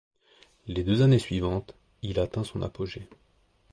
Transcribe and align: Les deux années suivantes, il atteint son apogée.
Les 0.65 0.83
deux 0.83 1.03
années 1.03 1.19
suivantes, 1.19 1.75
il 2.01 2.19
atteint 2.19 2.43
son 2.43 2.63
apogée. 2.63 3.07